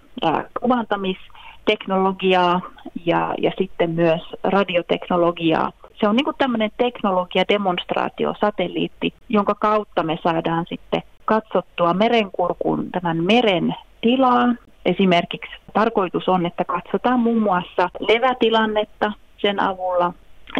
kuvantamisteknologiaa 0.61 2.61
ja, 3.05 3.35
ja 3.37 3.51
sitten 3.57 3.89
myös 3.89 4.21
radioteknologiaa. 4.43 5.71
Se 5.99 6.07
on 6.07 6.15
niin 6.15 6.25
tämmöinen 6.37 6.71
teknologia-demonstraatiosatelliitti, 6.77 9.13
jonka 9.29 9.55
kautta 9.55 10.03
me 10.03 10.19
saadaan 10.23 10.65
sitten 10.69 11.03
katsottua 11.25 11.93
merenkurkun 11.93 12.91
tämän 12.91 13.23
meren 13.23 13.75
tilaa. 14.01 14.55
Esimerkiksi 14.85 15.51
tarkoitus 15.73 16.29
on, 16.29 16.45
että 16.45 16.65
katsotaan 16.65 17.19
muun 17.19 17.41
muassa 17.41 17.89
levätilannetta 17.99 19.11
sen 19.37 19.59
avulla, 19.59 20.13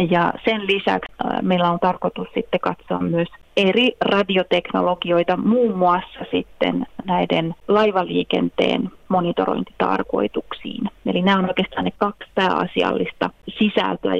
ja 0.09 0.33
sen 0.45 0.67
lisäksi 0.67 1.13
meillä 1.41 1.71
on 1.71 1.79
tarkoitus 1.79 2.27
sitten 2.33 2.59
katsoa 2.59 2.99
myös 2.99 3.27
eri 3.57 3.91
radioteknologioita, 4.01 5.37
muun 5.37 5.77
muassa 5.77 6.19
sitten 6.31 6.85
näiden 7.05 7.55
laivaliikenteen 7.67 8.91
monitorointitarkoituksiin. 9.07 10.89
Eli 11.05 11.21
nämä 11.21 11.39
on 11.39 11.47
oikeastaan 11.47 11.85
ne 11.85 11.91
kaksi 11.97 12.29
pääasiallista 12.35 13.29
sisältöä, 13.59 14.15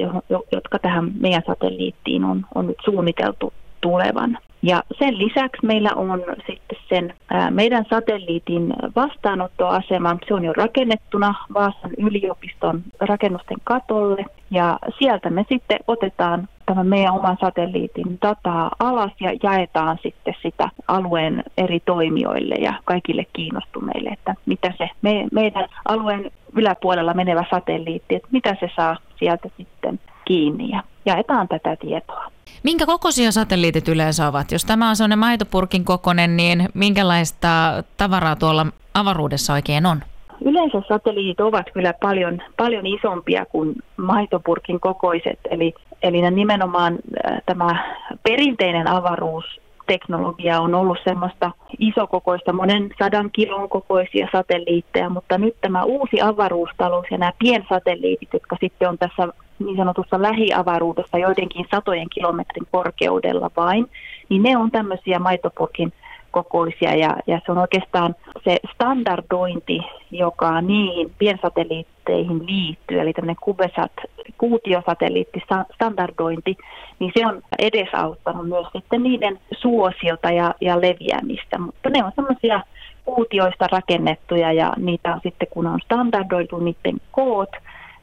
jotka 0.52 0.78
tähän 0.78 1.12
meidän 1.20 1.42
satelliittiin 1.46 2.24
on, 2.24 2.46
on 2.54 2.66
nyt 2.66 2.76
suunniteltu 2.84 3.52
tulevan. 3.80 4.38
Ja 4.62 4.82
sen 4.98 5.18
lisäksi 5.18 5.66
meillä 5.66 5.90
on 5.96 6.22
sitten 6.46 6.78
sen 6.88 7.14
meidän 7.50 7.84
satelliitin 7.90 8.74
vastaanottoasema. 8.96 10.16
Se 10.28 10.34
on 10.34 10.44
jo 10.44 10.52
rakennettuna 10.52 11.34
Vaasan 11.54 11.90
yliopiston 11.98 12.82
rakennusten 13.00 13.56
katolle. 13.64 14.24
Ja 14.50 14.78
sieltä 14.98 15.30
me 15.30 15.44
sitten 15.48 15.78
otetaan 15.86 16.48
tämän 16.66 16.86
meidän 16.86 17.14
oman 17.14 17.36
satelliitin 17.40 18.18
dataa 18.22 18.70
alas 18.78 19.12
ja 19.20 19.32
jaetaan 19.42 19.98
sitten 20.02 20.34
sitä 20.42 20.68
alueen 20.88 21.44
eri 21.56 21.80
toimijoille 21.80 22.54
ja 22.54 22.74
kaikille 22.84 23.26
kiinnostuneille, 23.32 24.10
että 24.10 24.34
mitä 24.46 24.72
se 24.78 24.90
me, 25.02 25.26
meidän 25.32 25.68
alueen 25.84 26.30
yläpuolella 26.56 27.14
menevä 27.14 27.44
satelliitti, 27.50 28.14
että 28.14 28.28
mitä 28.32 28.56
se 28.60 28.70
saa 28.76 28.96
sieltä 29.16 29.48
sitten 29.56 30.00
kiinni 30.24 30.70
ja 30.70 30.82
jaetaan 31.06 31.48
tätä 31.48 31.76
tietoa. 31.76 32.30
Minkä 32.62 32.86
kokoisia 32.86 33.32
satelliitit 33.32 33.88
yleensä 33.88 34.28
ovat? 34.28 34.52
Jos 34.52 34.64
tämä 34.64 34.88
on 34.88 34.96
sellainen 34.96 35.18
maitopurkin 35.18 35.84
kokoinen, 35.84 36.36
niin 36.36 36.68
minkälaista 36.74 37.48
tavaraa 37.96 38.36
tuolla 38.36 38.66
avaruudessa 38.94 39.52
oikein 39.52 39.86
on? 39.86 40.00
Yleensä 40.44 40.82
satelliitit 40.88 41.40
ovat 41.40 41.66
kyllä 41.74 41.92
paljon, 41.92 42.42
paljon 42.56 42.86
isompia 42.86 43.46
kuin 43.46 43.74
maitopurkin 43.96 44.80
kokoiset, 44.80 45.38
eli 45.50 45.74
Eli 46.02 46.30
nimenomaan 46.30 46.98
tämä 47.46 47.94
perinteinen 48.22 48.88
avaruus 48.88 49.44
teknologia 49.86 50.60
on 50.60 50.74
ollut 50.74 50.98
semmoista 51.04 51.50
isokokoista, 51.78 52.52
monen 52.52 52.90
sadan 52.98 53.30
kilon 53.32 53.68
kokoisia 53.68 54.28
satelliitteja, 54.32 55.10
mutta 55.10 55.38
nyt 55.38 55.56
tämä 55.60 55.84
uusi 55.84 56.20
avaruustalous 56.20 57.06
ja 57.10 57.18
nämä 57.18 57.32
piensatelliitit, 57.38 58.28
jotka 58.32 58.56
sitten 58.60 58.88
on 58.88 58.98
tässä 58.98 59.28
niin 59.58 59.76
sanotussa 59.76 60.22
lähiavaruudessa 60.22 61.18
joidenkin 61.18 61.66
satojen 61.70 62.10
kilometrin 62.10 62.66
korkeudella 62.72 63.50
vain, 63.56 63.90
niin 64.28 64.42
ne 64.42 64.56
on 64.56 64.70
tämmöisiä 64.70 65.18
maitopurkin 65.18 65.92
kokoisia 66.30 66.94
ja, 66.94 67.16
ja 67.26 67.40
se 67.46 67.52
on 67.52 67.58
oikeastaan 67.58 68.14
se 68.44 68.56
standardointi, 68.74 69.80
joka 70.10 70.60
niihin 70.60 71.12
piensatelliitteihin 71.18 72.46
liittyy, 72.46 73.00
eli 73.00 73.12
tämmöinen 73.12 73.36
CubeSat, 73.36 73.92
kuutiosatelliitti 74.38 75.42
standardointi, 75.74 76.56
niin 76.98 77.12
se 77.18 77.26
on 77.26 77.42
edesauttanut 77.58 78.48
myös 78.48 78.66
sitten 78.72 79.02
niiden 79.02 79.38
suosiota 79.58 80.30
ja, 80.30 80.54
ja 80.60 80.80
leviämistä, 80.80 81.58
mutta 81.58 81.90
ne 81.90 82.04
on 82.04 82.12
semmoisia 82.14 82.60
kuutioista 83.04 83.66
rakennettuja 83.72 84.52
ja 84.52 84.72
niitä 84.76 85.14
on 85.14 85.20
sitten 85.22 85.48
kun 85.50 85.66
on 85.66 85.80
standardoitu 85.84 86.58
niiden 86.58 87.00
koot, 87.10 87.50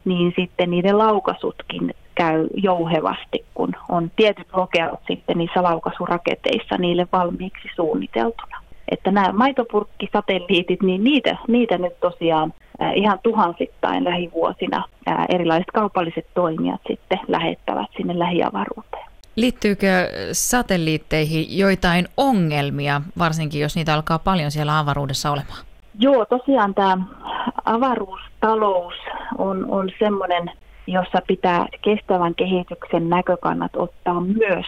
niin 0.06 0.34
sitten 0.36 0.72
niiden 0.72 0.98
laukaisutkin 0.98 1.94
käy 2.16 2.48
jouhevasti, 2.54 3.46
kun 3.54 3.74
on 3.90 4.12
tietyt 4.16 4.48
lokeot 4.54 5.00
sitten 5.08 5.38
niissä 5.38 5.64
laukaisuraketeissa 5.64 6.78
niille 6.78 7.08
valmiiksi 7.12 7.68
suunniteltuna. 7.76 8.62
Että 8.92 9.12
nämä 9.12 9.32
maitopurkkisatelliitit, 9.32 10.84
niin 10.84 11.04
niitä, 11.04 11.38
niitä 11.48 11.78
nyt 11.78 12.00
tosiaan 12.00 12.54
ihan 12.96 13.20
tuhansittain 13.24 14.04
lähivuosina 14.04 14.84
erilaiset 15.30 15.72
kaupalliset 15.74 16.28
toimijat 16.34 16.82
sitten 16.88 17.20
lähettävät 17.28 17.90
sinne 17.98 18.20
lähiavaruuteen. 18.20 19.06
Liittyykö 19.36 20.10
satelliitteihin 20.32 21.58
joitain 21.58 22.08
ongelmia, 22.18 23.02
varsinkin 23.18 23.62
jos 23.62 23.76
niitä 23.76 23.94
alkaa 23.94 24.20
paljon 24.20 24.52
siellä 24.52 24.80
avaruudessa 24.80 25.32
olemaan? 25.32 25.66
Joo, 26.00 26.26
tosiaan 26.26 26.74
tämä 26.74 26.98
avaruustalous 27.66 28.94
on, 29.38 29.66
on 29.70 29.90
semmoinen, 30.00 30.52
jossa 30.88 31.20
pitää 31.28 31.66
kestävän 31.82 32.36
kehityksen 32.36 33.10
näkökannat 33.10 33.72
ottaa 33.76 34.22
myös 34.22 34.66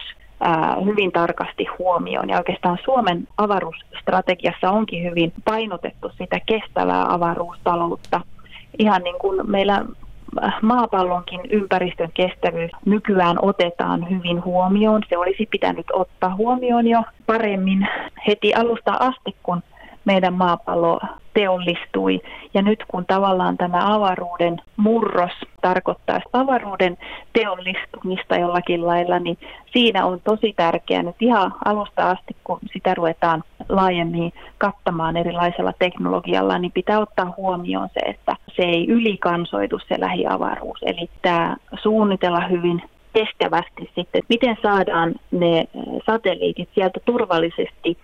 hyvin 0.84 1.12
tarkasti 1.12 1.66
huomioon. 1.78 2.28
Ja 2.28 2.38
oikeastaan 2.38 2.78
Suomen 2.84 3.28
avaruusstrategiassa 3.36 4.70
onkin 4.70 5.10
hyvin 5.10 5.32
painotettu 5.44 6.10
sitä 6.18 6.40
kestävää 6.46 7.14
avaruustaloutta. 7.14 8.20
Ihan 8.78 9.02
niin 9.02 9.18
kuin 9.20 9.50
meillä 9.50 9.84
maapallonkin 10.62 11.40
ympäristön 11.50 12.10
kestävyys 12.14 12.70
nykyään 12.84 13.36
otetaan 13.42 14.10
hyvin 14.10 14.44
huomioon. 14.44 15.02
Se 15.08 15.18
olisi 15.18 15.48
pitänyt 15.50 15.86
ottaa 15.92 16.34
huomioon 16.34 16.86
jo 16.86 17.02
paremmin 17.26 17.88
heti 18.26 18.54
alusta 18.54 18.92
asti, 18.92 19.36
kun 19.42 19.62
meidän 20.08 20.34
maapallo 20.34 21.00
teollistui. 21.34 22.20
Ja 22.54 22.62
nyt 22.62 22.84
kun 22.88 23.04
tavallaan 23.06 23.56
tämä 23.56 23.94
avaruuden 23.94 24.56
murros 24.76 25.32
tarkoittaa 25.62 26.20
avaruuden 26.32 26.98
teollistumista 27.32 28.36
jollakin 28.36 28.86
lailla, 28.86 29.18
niin 29.18 29.38
siinä 29.72 30.06
on 30.06 30.20
tosi 30.24 30.52
tärkeää 30.56 31.02
nyt 31.02 31.16
ihan 31.20 31.52
alusta 31.64 32.10
asti, 32.10 32.36
kun 32.44 32.58
sitä 32.72 32.94
ruvetaan 32.94 33.44
laajemmin 33.68 34.32
kattamaan 34.58 35.16
erilaisella 35.16 35.72
teknologialla, 35.78 36.58
niin 36.58 36.72
pitää 36.72 36.98
ottaa 36.98 37.34
huomioon 37.36 37.88
se, 37.94 38.00
että 38.00 38.36
se 38.56 38.62
ei 38.62 38.88
ylikansoitu 38.88 39.78
se 39.78 40.00
lähiavaruus. 40.00 40.78
Eli 40.82 41.10
tämä 41.22 41.56
suunnitella 41.82 42.40
hyvin 42.40 42.82
kestävästi 43.12 43.84
sitten, 43.84 44.18
että 44.18 44.34
miten 44.34 44.56
saadaan 44.62 45.14
ne 45.30 45.64
satelliitit 46.06 46.68
sieltä 46.74 47.00
turvallisesti 47.04 47.98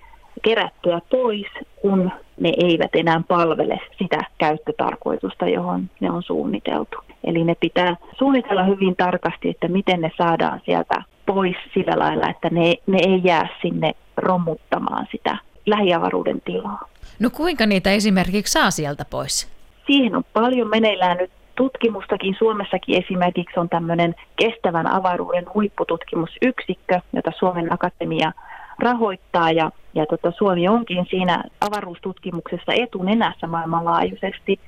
kerättyä 0.44 1.00
pois, 1.10 1.46
kun 1.82 2.10
ne 2.40 2.52
eivät 2.58 2.90
enää 2.94 3.20
palvele 3.28 3.80
sitä 3.98 4.18
käyttötarkoitusta, 4.38 5.48
johon 5.48 5.90
ne 6.00 6.10
on 6.10 6.22
suunniteltu. 6.22 6.96
Eli 7.24 7.44
ne 7.44 7.54
pitää 7.60 7.96
suunnitella 8.18 8.64
hyvin 8.64 8.96
tarkasti, 8.96 9.48
että 9.48 9.68
miten 9.68 10.00
ne 10.00 10.10
saadaan 10.18 10.60
sieltä 10.64 11.02
pois 11.26 11.56
sillä 11.74 11.98
lailla, 11.98 12.30
että 12.30 12.48
ne, 12.50 12.74
ne 12.86 12.98
ei 13.06 13.20
jää 13.24 13.48
sinne 13.62 13.92
romuttamaan 14.16 15.06
sitä 15.12 15.36
lähiavaruuden 15.66 16.40
tilaa. 16.44 16.88
No 17.18 17.30
kuinka 17.30 17.66
niitä 17.66 17.90
esimerkiksi 17.90 18.52
saa 18.52 18.70
sieltä 18.70 19.04
pois? 19.10 19.48
Siihen 19.86 20.16
on 20.16 20.24
paljon 20.32 20.68
meneillään 20.68 21.16
nyt 21.16 21.30
tutkimustakin. 21.54 22.36
Suomessakin 22.38 23.04
esimerkiksi 23.04 23.60
on 23.60 23.68
tämmöinen 23.68 24.14
kestävän 24.36 24.86
avaruuden 24.86 25.44
huippututkimusyksikkö, 25.54 27.00
jota 27.12 27.32
Suomen 27.38 27.72
Akatemia 27.72 28.32
rahoittaa 28.78 29.50
ja, 29.50 29.70
ja 29.94 30.06
tota, 30.06 30.30
Suomi 30.30 30.68
onkin 30.68 31.06
siinä 31.10 31.42
avaruustutkimuksessa 31.60 32.72
etunenässä 32.72 33.46
maailmanlaajuisesti. 33.46 34.60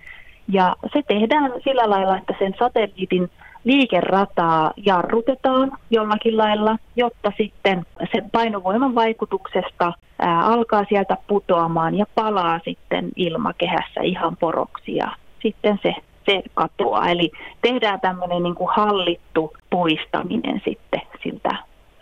Ja 0.48 0.76
se 0.92 1.02
tehdään 1.08 1.52
sillä 1.64 1.90
lailla, 1.90 2.16
että 2.16 2.34
sen 2.38 2.54
satelliitin 2.58 3.30
liikerataa 3.64 4.72
jarrutetaan 4.76 5.72
jollakin 5.90 6.36
lailla, 6.36 6.78
jotta 6.96 7.32
sitten 7.36 7.86
sen 8.12 8.30
painovoiman 8.30 8.94
vaikutuksesta 8.94 9.92
ää, 10.18 10.40
alkaa 10.40 10.84
sieltä 10.88 11.16
putoamaan 11.26 11.94
ja 11.94 12.06
palaa 12.14 12.60
sitten 12.64 13.08
ilmakehässä 13.16 14.00
ihan 14.02 14.36
poroksi 14.36 14.96
ja 14.96 15.12
sitten 15.42 15.78
se, 15.82 15.94
se 16.26 16.42
katoaa. 16.54 17.08
Eli 17.08 17.30
tehdään 17.62 18.00
tämmöinen 18.00 18.42
niin 18.42 18.54
kuin 18.54 18.70
hallittu 18.76 19.52
poistaminen 19.70 20.62
sitten 20.64 21.02
siltä 21.22 21.56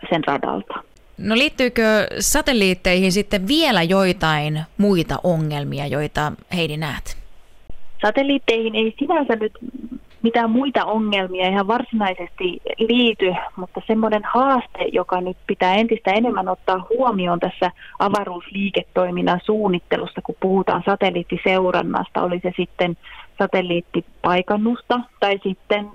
sen 0.09 0.23
radalta. 0.27 0.83
No 1.17 1.35
liittyykö 1.35 2.07
satelliitteihin 2.19 3.11
sitten 3.11 3.47
vielä 3.47 3.83
joitain 3.83 4.61
muita 4.77 5.15
ongelmia, 5.23 5.87
joita 5.87 6.31
Heidi 6.55 6.77
näet? 6.77 7.17
Satelliitteihin 8.01 8.75
ei 8.75 8.95
sinänsä 8.99 9.35
nyt 9.35 9.53
mitään 10.21 10.49
muita 10.49 10.85
ongelmia 10.85 11.49
ihan 11.49 11.67
varsinaisesti 11.67 12.61
liity, 12.79 13.33
mutta 13.55 13.81
semmoinen 13.87 14.21
haaste, 14.33 14.79
joka 14.91 15.21
nyt 15.21 15.37
pitää 15.47 15.75
entistä 15.75 16.11
enemmän 16.11 16.47
ottaa 16.47 16.87
huomioon 16.89 17.39
tässä 17.39 17.71
avaruusliiketoiminnan 17.99 19.39
suunnittelussa, 19.43 20.21
kun 20.23 20.35
puhutaan 20.39 20.83
satelliittiseurannasta, 20.85 22.21
oli 22.21 22.39
se 22.43 22.51
sitten 22.57 22.97
satelliittipaikannusta 23.37 24.99
tai 25.19 25.39
sitten 25.43 25.89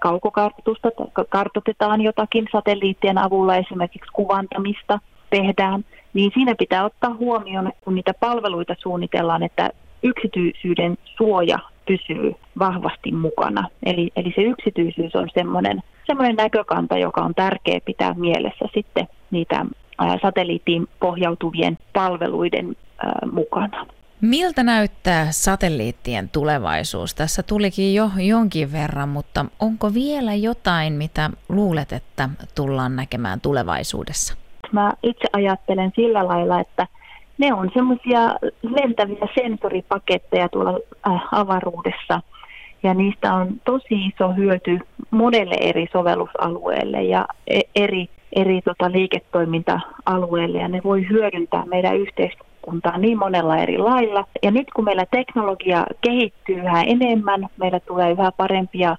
kaukokartoitusta, 0.00 0.88
kartoitetaan 1.28 2.00
jotakin 2.00 2.48
satelliittien 2.52 3.18
avulla 3.18 3.56
esimerkiksi 3.56 4.12
kuvantamista 4.12 4.98
tehdään, 5.30 5.84
niin 6.14 6.30
siinä 6.34 6.54
pitää 6.58 6.84
ottaa 6.84 7.14
huomioon, 7.14 7.72
kun 7.84 7.94
niitä 7.94 8.14
palveluita 8.20 8.74
suunnitellaan, 8.78 9.42
että 9.42 9.70
yksityisyyden 10.02 10.98
suoja 11.04 11.58
pysyy 11.86 12.34
vahvasti 12.58 13.12
mukana. 13.12 13.68
Eli, 13.82 14.10
eli 14.16 14.32
se 14.36 14.42
yksityisyys 14.42 15.16
on 15.16 15.28
semmoinen, 15.34 15.82
semmoinen 16.06 16.36
näkökanta, 16.36 16.98
joka 16.98 17.20
on 17.20 17.34
tärkeä 17.34 17.80
pitää 17.84 18.14
mielessä 18.14 18.64
sitten 18.74 19.08
niitä 19.30 19.66
satelliittiin 20.22 20.86
pohjautuvien 21.00 21.78
palveluiden 21.92 22.76
mukana. 23.32 23.86
Miltä 24.20 24.62
näyttää 24.62 25.26
satelliittien 25.30 26.28
tulevaisuus? 26.28 27.14
Tässä 27.14 27.42
tulikin 27.42 27.94
jo 27.94 28.10
jonkin 28.16 28.72
verran, 28.72 29.08
mutta 29.08 29.44
onko 29.60 29.94
vielä 29.94 30.34
jotain, 30.34 30.92
mitä 30.92 31.30
luulet, 31.48 31.92
että 31.92 32.28
tullaan 32.54 32.96
näkemään 32.96 33.40
tulevaisuudessa? 33.40 34.34
Mä 34.72 34.92
itse 35.02 35.28
ajattelen 35.32 35.92
sillä 35.96 36.28
lailla, 36.28 36.60
että 36.60 36.86
ne 37.38 37.54
on 37.54 37.70
semmoisia 37.74 38.20
lentäviä 38.62 39.28
sensoripaketteja 39.34 40.48
tuolla 40.48 40.78
äh, 41.08 41.22
avaruudessa 41.32 42.20
ja 42.82 42.94
niistä 42.94 43.34
on 43.34 43.48
tosi 43.64 44.06
iso 44.06 44.32
hyöty 44.32 44.78
monelle 45.10 45.54
eri 45.60 45.86
sovellusalueelle 45.92 47.02
ja 47.02 47.26
e-, 47.46 47.60
eri, 47.74 48.08
eri 48.36 48.62
tota 48.62 48.92
liiketoiminta-alueelle 48.92 50.58
ja 50.58 50.68
ne 50.68 50.80
voi 50.84 51.08
hyödyntää 51.08 51.64
meidän 51.66 51.96
yhteiskuntaa 51.96 52.47
niin 52.98 53.18
monella 53.18 53.56
eri 53.56 53.78
lailla. 53.78 54.24
Ja 54.42 54.50
nyt 54.50 54.66
kun 54.74 54.84
meillä 54.84 55.06
teknologia 55.10 55.86
kehittyy 56.00 56.56
yhä 56.56 56.82
enemmän, 56.82 57.48
meillä 57.56 57.80
tulee 57.80 58.10
yhä 58.10 58.32
parempia 58.36 58.96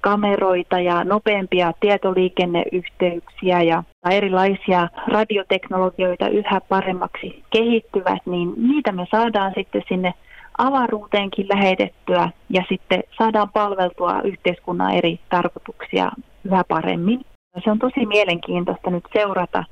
kameroita 0.00 0.80
ja 0.80 1.04
nopeampia 1.04 1.72
tietoliikenneyhteyksiä 1.80 3.62
ja 3.62 3.82
erilaisia 4.10 4.88
radioteknologioita 5.08 6.28
yhä 6.28 6.60
paremmaksi 6.68 7.44
kehittyvät, 7.50 8.18
niin 8.26 8.52
niitä 8.56 8.92
me 8.92 9.06
saadaan 9.10 9.52
sitten 9.54 9.82
sinne 9.88 10.14
avaruuteenkin 10.58 11.46
lähetettyä 11.48 12.30
ja 12.50 12.62
sitten 12.68 13.02
saadaan 13.18 13.50
palveltua 13.50 14.20
yhteiskunnan 14.22 14.94
eri 14.94 15.20
tarkoituksia 15.30 16.10
yhä 16.44 16.64
paremmin. 16.68 17.20
Se 17.64 17.70
on 17.70 17.78
tosi 17.78 18.06
mielenkiintoista 18.06 18.90
nyt 18.90 19.04
seurata, 19.12 19.64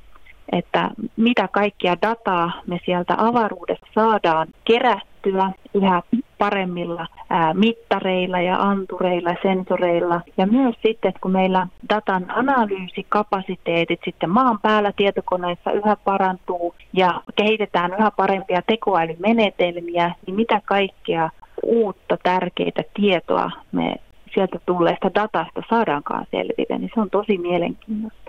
että 0.53 0.91
mitä 1.17 1.49
kaikkia 1.49 1.97
dataa 2.03 2.53
me 2.67 2.81
sieltä 2.85 3.15
avaruudesta 3.19 3.87
saadaan 3.95 4.49
kerättyä 4.65 5.51
yhä 5.75 6.03
paremmilla 6.39 7.07
mittareilla 7.55 8.41
ja 8.41 8.57
antureilla 8.57 9.31
ja 9.31 9.37
sensoreilla. 9.43 10.21
Ja 10.37 10.47
myös 10.47 10.75
sitten, 10.75 11.09
että 11.09 11.21
kun 11.21 11.31
meillä 11.31 11.67
datan 11.89 12.27
analyysikapasiteetit 12.29 14.01
sitten 14.05 14.31
maan 14.31 14.59
päällä 14.61 14.93
tietokoneissa 14.97 15.73
yhä 15.73 15.97
parantuu 16.05 16.75
ja 16.93 17.23
kehitetään 17.37 17.95
yhä 17.99 18.11
parempia 18.11 18.63
tekoälymenetelmiä, 18.63 20.15
niin 20.27 20.37
mitä 20.37 20.61
kaikkea 20.65 21.31
uutta 21.63 22.17
tärkeitä 22.23 22.83
tietoa 22.95 23.51
me 23.73 23.95
sieltä 24.35 24.59
tulleesta 24.67 25.15
datasta 25.15 25.63
saadaankaan 25.71 26.27
selville, 26.31 26.79
niin 26.79 26.91
se 26.95 27.01
on 27.01 27.11
tosi 27.11 27.39
mielenkiintoista. 27.39 28.24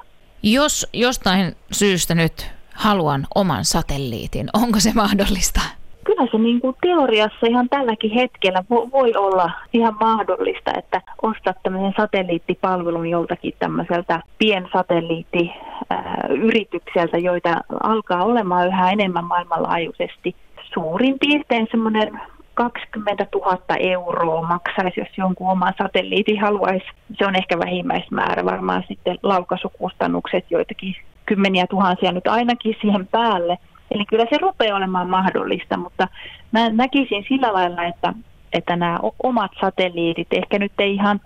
Jos 0.47 0.88
jostain 0.93 1.55
syystä 1.71 2.15
nyt 2.15 2.51
haluan 2.75 3.27
oman 3.36 3.65
satelliitin, 3.65 4.47
onko 4.53 4.79
se 4.79 4.91
mahdollista? 4.95 5.62
Kyllä 6.03 6.27
se 6.31 6.38
niin 6.38 6.62
kuin 6.62 6.75
teoriassa 6.81 7.47
ihan 7.49 7.69
tälläkin 7.69 8.12
hetkellä 8.12 8.63
voi 8.69 9.13
olla 9.15 9.51
ihan 9.73 9.97
mahdollista, 9.99 10.71
että 10.77 11.01
ostat 11.21 11.58
tämmöisen 11.63 11.93
satelliittipalvelun 11.97 13.10
joltakin 13.10 13.53
tämmöiseltä 13.60 14.21
piensatelliittiyritykseltä, 14.38 17.17
joita 17.17 17.62
alkaa 17.84 18.23
olemaan 18.23 18.67
yhä 18.67 18.91
enemmän 18.91 19.25
maailmanlaajuisesti. 19.25 20.36
Suurin 20.73 21.19
piirtein 21.19 21.67
semmoinen 21.71 22.21
20 22.56 23.26
000 23.36 23.58
euroa 23.80 24.48
maksaisi, 24.48 25.00
jos 25.00 25.18
jonkun 25.18 25.52
oman 25.52 25.74
satelliitin 25.78 26.41
haluaisi. 26.41 26.86
Se 27.18 27.26
on 27.26 27.36
ehkä 27.36 27.60
vähimmäismäärä, 27.60 28.46
varmaan 28.46 28.84
sitten 28.88 29.18
laukaisukustannukset 29.24 30.46
joitakin 30.50 30.96
kymmeniä 31.26 31.68
tuhansia 31.68 32.12
nyt 32.12 32.28
ainakin 32.28 32.76
siihen 32.82 33.08
päälle. 33.08 33.58
Eli 33.91 34.06
kyllä 34.06 34.26
se 34.30 34.38
rupeaa 34.38 34.78
olemaan 34.78 35.10
mahdollista, 35.10 35.78
mutta 35.78 36.08
mä 36.52 36.70
näkisin 36.70 37.26
sillä 37.30 37.54
lailla, 37.54 37.84
että, 37.84 38.13
että 38.54 38.76
nämä 38.76 39.00
omat 39.24 39.52
satelliitit 39.62 40.28
ehkä 40.32 40.60
nyt 40.60 40.72
ei 40.80 40.94
ihan 40.94 41.20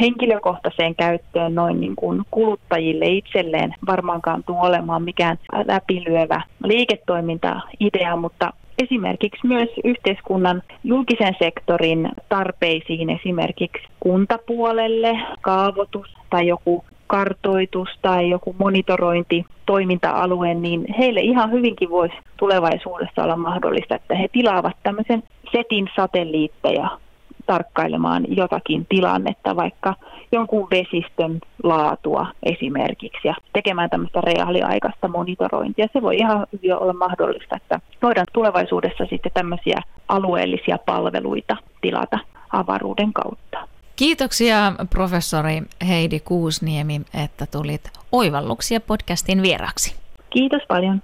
henkilökohtaiseen 0.00 0.94
käyttöön 0.94 1.54
noin 1.54 1.80
niin 1.80 1.96
kuin 1.96 2.22
kuluttajille 2.30 3.06
itselleen 3.06 3.74
varmaankaan 3.86 4.44
tule 4.44 4.58
olemaan 4.60 5.02
mikään 5.02 5.38
läpilyövä 5.66 6.42
liiketoiminta-idea, 6.64 8.16
mutta 8.16 8.52
esimerkiksi 8.82 9.46
myös 9.46 9.68
yhteiskunnan 9.84 10.62
julkisen 10.84 11.34
sektorin 11.38 12.08
tarpeisiin, 12.28 13.10
esimerkiksi 13.10 13.88
kuntapuolelle, 14.00 15.18
kaavoitus 15.40 16.14
tai 16.30 16.46
joku 16.46 16.84
kartoitus 17.06 17.88
tai 18.02 18.30
joku 18.30 18.56
monitorointi 18.58 19.44
toiminta-alue, 19.66 20.54
niin 20.54 20.84
heille 20.98 21.20
ihan 21.20 21.50
hyvinkin 21.52 21.90
voisi 21.90 22.14
tulevaisuudessa 22.36 23.24
olla 23.24 23.36
mahdollista, 23.36 23.94
että 23.94 24.14
he 24.14 24.28
tilaavat 24.32 24.76
tämmöisen 24.82 25.22
setin 25.52 25.88
satelliitteja 25.96 26.98
tarkkailemaan 27.46 28.24
jotakin 28.28 28.86
tilannetta, 28.88 29.56
vaikka 29.56 29.94
jonkun 30.32 30.68
vesistön 30.70 31.40
laatua 31.62 32.26
esimerkiksi 32.42 33.28
ja 33.28 33.34
tekemään 33.52 33.90
tämmöistä 33.90 34.20
reaaliaikaista 34.20 35.08
monitorointia. 35.08 35.86
Se 35.92 36.02
voi 36.02 36.16
ihan 36.16 36.46
hyvin 36.52 36.76
olla 36.76 36.92
mahdollista, 36.92 37.56
että 37.56 37.80
voidaan 38.02 38.26
tulevaisuudessa 38.32 39.06
sitten 39.10 39.32
tämmöisiä 39.34 39.82
alueellisia 40.08 40.78
palveluita 40.86 41.56
tilata 41.80 42.18
avaruuden 42.52 43.12
kautta. 43.12 43.68
Kiitoksia 43.96 44.72
professori 44.90 45.62
Heidi 45.88 46.20
Kuusniemi, 46.20 47.00
että 47.24 47.46
tulit 47.52 47.90
Oivalluksia 48.12 48.80
podcastin 48.80 49.42
vieraksi. 49.42 49.96
Kiitos 50.30 50.62
paljon. 50.68 51.02